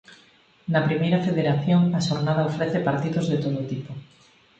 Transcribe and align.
Na 0.73 0.81
Primeira 0.87 1.23
Federación, 1.27 1.81
a 1.99 2.01
xornada 2.07 2.47
ofrece 2.51 2.79
partidos 2.89 3.25
de 3.31 3.37
todo 3.43 3.59
tipo. 3.71 3.91